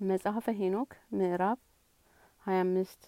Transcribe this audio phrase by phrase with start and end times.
[0.00, 1.58] መጽሐፈ ሄኖክ ምዕራፍ
[2.46, 3.00] ሀያ አምስት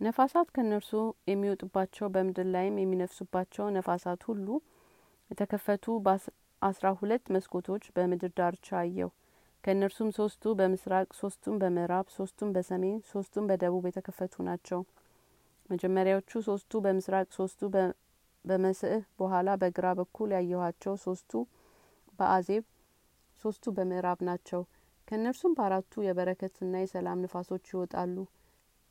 [0.00, 0.90] ነፋሳት ከእነርሱ
[1.30, 4.46] የሚወጡባቸው በምድር ላይም የሚነፍሱባቸው ነፋሳት ሁሉ
[5.30, 9.08] የተከፈቱ በአስራ ሁለት መስኮቶች በምድር ዳርቻ አየሁ።
[9.64, 14.82] ከእነርሱም ሶስቱ በምስራቅ፣ ሶስቱም በምዕራብ፣ ሶስቱም በሰሜን፣ ሶስቱም በደቡብ የተከፈቱ ናቸው።
[15.70, 17.60] መጀመሪያዎቹ ሶስቱ በምስራቅ፣ ሶስቱ
[18.44, 21.32] በመስእ በኋላ በግራ በኩል ያየኋቸው ሶስቱ
[22.18, 22.64] በአዜብ፣
[23.42, 24.62] ሶስቱ በምዕራብ ናቸው።
[25.08, 28.16] ከእነርሱም በአራቱ የበረከትና የሰላም ንፋሶች ይወጣሉ።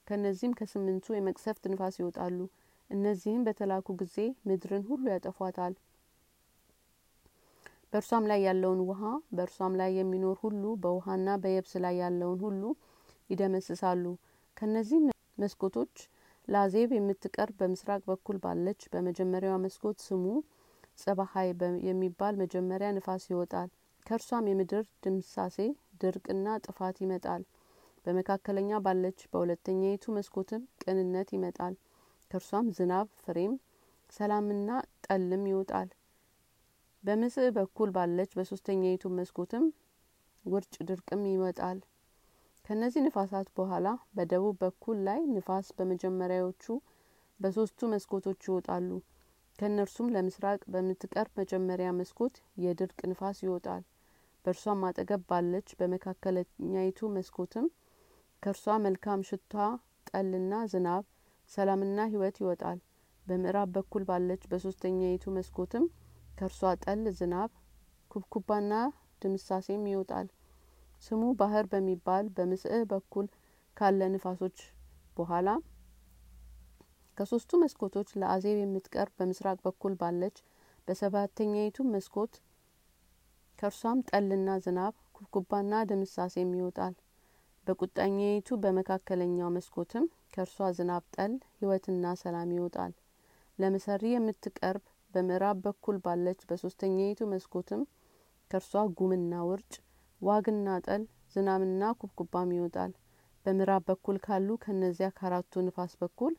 [0.07, 2.37] ከእነዚህም ከስምንቱ የመቅሰፍት ንፋስ ይወጣሉ።
[2.89, 4.15] እነዚህም በተላኩ ጊዜ
[4.47, 5.73] ምድርን ሁሉ ያጠፏታል።
[7.93, 9.01] በእርሷም ላይ ያለውን ውሃ
[9.35, 12.61] በእርሷም ላይ የሚኖር ሁሉ በውሃና በየብስ ላይ ያለውን ሁሉ
[13.29, 14.05] ይደመስሳሉ።
[14.57, 15.05] ከእነዚህም
[15.37, 15.93] መስኮቶች
[16.47, 20.25] ለአዜብ የምትቀርብ በምስራቅ በኩል ባለች በመጀመሪያዋ መስኮት ስሙ
[21.01, 21.49] ጸባሀይ
[21.89, 23.69] የሚባል መጀመሪያ ንፋስ ይወጣል።
[24.05, 25.57] ከእርሷም የምድር ድምሳሴ
[26.01, 27.43] ድርቅና ጥፋት ይመጣል።
[28.05, 31.75] በመካከለኛ ባለች በሁለተኛይቱ መስኮትም ቅንነት ይመጣል።
[32.31, 33.53] ከእርሷም ዝናብ ፍሬም፣
[34.09, 34.69] ሰላምና
[35.05, 35.89] ጠልም ይወጣል።
[37.03, 39.65] በምስእ በኩል ባለች በሶስተኛይቱ መስኮትም
[40.45, 41.79] ውርጭ ድርቅም ይወጣል።
[42.65, 46.65] ከእነዚህ ንፋሳት በኋላ በደቡብ በኩል ላይ ንፋስ በመጀመሪያዎቹ
[47.39, 48.89] በሶስቱ መስኮቶች ይወጣሉ።
[49.59, 53.83] ከእነርሱም ለምስራቅ በምትቀርብ መጀመሪያ መስኮት የድርቅ ንፋስ ይወጣል።
[54.45, 57.65] በእርሷም አጠገብ ባለች በመካከለኛይቱ መስኮትም
[58.43, 59.55] ከእርሷ መልካም ሽታ
[60.09, 61.03] ጠልና ዝናብ
[61.51, 62.79] ሰላምና ሕይወት ይወጣል።
[63.25, 65.85] በምዕራብ በኩል ባለች በሶስተኛይቱ መስኮትም
[66.37, 67.51] ከእርሷ ጠል ዝናብ
[68.11, 68.73] ኩብኩባና
[69.21, 70.27] ድምሳሴም ይወጣል።
[71.03, 73.25] ስሙ ባህር በሚባል በምስእ በኩል
[73.77, 74.57] ካለ ንፋሶች
[75.17, 75.47] በኋላ
[77.17, 80.37] ከሶስቱ መስኮቶች ለአዜብ የምትቀርብ በምስራቅ በኩል ባለች
[80.87, 82.33] በሰባተኛይቱ መስኮት
[83.63, 86.93] ከእርሷም ጠልና ዝናብ ኩብኩባና ድምሳሴም ይወጣል።
[87.67, 92.91] በቁጣኛይቱ በመካከለኛው መስኮትም ከእርሷ ዝናብ ጠል ሕይወትና ሰላም ይወጣል።
[93.59, 97.81] ለመሰሪ የምትቀርብ በምዕራብ በኩል ባለች በሶስተኛይቱ መስኮትም
[98.51, 99.73] ከእርሷ ጉምና ውርጭ
[100.21, 101.03] ዋግና ጠል
[101.35, 102.91] ዝናብና ኩብኩባም ይወጣል።
[103.45, 106.33] በምዕራብ በኩል ካሉ ከእነዚያ ከአራቱ ንፋስ በኩል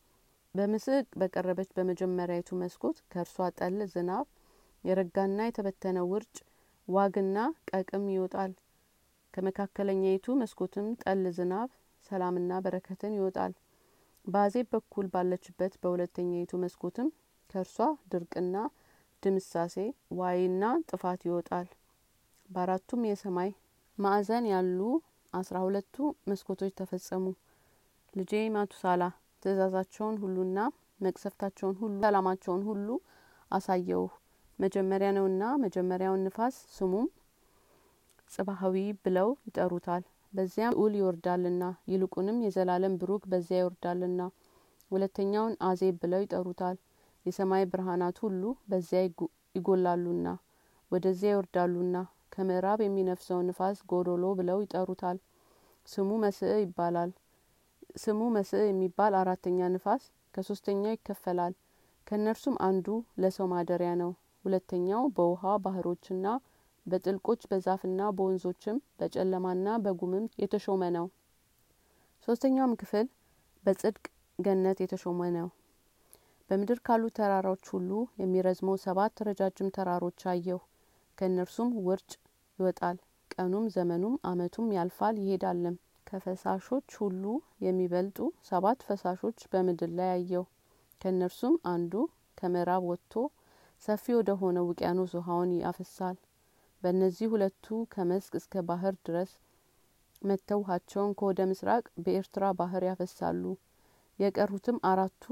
[0.54, 4.26] በምስቅ በቀረበች በመጀመሪያይቱ መስኮት ከእርሷ ጠል ዝናብ
[4.84, 6.36] የረጋና የተበተነ ውርጭ
[6.88, 7.36] ዋግና
[7.70, 8.52] ቀቅም ይወጣል።
[9.34, 11.68] ከመካከለኛይቱ መስኮትም ጠል ዝናብ
[12.06, 13.52] ሰላምና በረከትን ይወጣል።
[14.24, 17.08] በአዜብ በኩል ባለችበት በሁለተኛይቱ መስኮትም
[17.50, 17.76] ከእርሷ
[18.12, 18.56] ድርቅና
[19.22, 19.74] ድምሳሴ
[20.18, 21.68] ዋይና ጥፋት ይወጣል።
[22.48, 23.50] በአራቱም የሰማይ
[23.98, 24.80] ማዕዘን ያሉ
[25.32, 25.96] አስራ ሁለቱ
[26.28, 27.24] መስኮቶች ተፈጸሙ።
[28.14, 29.04] ልጄ ማቱሳላ
[29.42, 30.58] ትእዛዛቸውን ሁሉና
[31.00, 32.88] መቅሰፍታቸውን ሁሉ ሰላማቸውን ሁሉ
[33.50, 34.12] አሳየውህ
[34.58, 37.06] መጀመሪያ ነውና መጀመሪያውን ንፋስ ስሙም
[38.30, 44.20] ጽባሀዊ ብለው ይጠሩታል። በዚያም ልዑል ይወርዳልና ይልቁንም የዘላለም ብሩክ በዚያ ይወርዳልና።
[44.90, 46.76] ሁለተኛውን አዜብ ብለው ይጠሩታል።
[47.26, 49.00] የሰማይ ብርሃናት ሁሉ በዚያ
[49.54, 50.26] ይጎላሉና
[50.90, 51.96] ወደዚያ ይወርዳሉና።
[52.32, 55.18] ከምዕራብ የሚነፍሰው ንፋስ ጎዶሎ ብለው ይጠሩታል።
[55.88, 57.10] ስሙ መስእ ይባላል።
[57.96, 60.04] ስሙ መስእ የሚባል አራተኛ ንፋስ
[60.34, 61.52] ከሶስተኛው ይከፈላል።
[62.06, 62.86] ከእነርሱም አንዱ
[63.18, 64.10] ለሰው ማደሪያ ነው።
[64.44, 66.26] ሁለተኛው በውሃ ባህሮችና
[66.86, 71.06] በጥልቆች በዛፍና በወንዞችም በጨለማና በጉምም የተሾመ ነው።
[72.28, 73.06] ሶስተኛውም ክፍል
[73.64, 74.04] በጽድቅ
[74.38, 75.48] ገነት የተሾመ ነው።
[76.50, 77.90] በምድር ካሉ ተራራዎች ሁሉ
[78.20, 80.60] የሚረዝመው ሰባት ረጃጅም ተራሮች አየሁ።
[81.18, 82.10] ከእነርሱም ውርጭ
[82.58, 82.96] ይወጣል።
[83.30, 85.76] ቀኑም ዘመኑም ዓመቱም ያልፋል ይሄዳልም።
[86.06, 87.24] ከፈሳሾች ሁሉ
[87.64, 88.18] የሚበልጡ
[88.48, 90.44] ሰባት ፈሳሾች በምድር ላይ አየሁ።
[91.00, 91.92] ከእነርሱም አንዱ
[92.38, 93.14] ከምዕራብ ወጥቶ
[93.84, 96.16] ሰፊ ወደ ሆነ ውቅያኖስ ውሃውን ያፈሳል።
[96.82, 99.30] በእነዚህ ሁለቱ ከመስክ እስከ ባህር ድረስ
[100.22, 103.42] መጥተው ውሃቸውን ከወደ ምስራቅ በኤርትራ ባህር ያፈሳሉ።
[104.18, 105.24] የቀሩትም አራቱ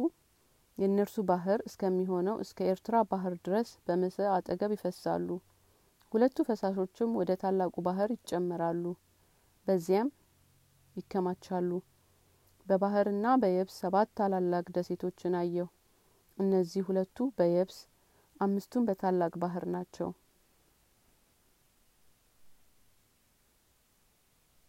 [0.78, 5.28] የእነርሱ ባህር እስከሚሆነው እስከ ኤርትራ ባህር ድረስ በመስእ አጠገብ ይፈሳሉ።
[6.12, 8.84] ሁለቱ ፈሳሾችም ወደ ታላቁ ባህር ይጨመራሉ፣
[9.66, 10.08] በዚያም
[10.96, 11.70] ይከማቻሉ።
[12.66, 15.68] በባህርና በየብስ ሰባት ታላላቅ ደሴቶችን አየሁ።
[16.38, 17.78] እነዚህ ሁለቱ በየብስ
[18.42, 20.08] አምስቱም በታላቅ ባህር ናቸው።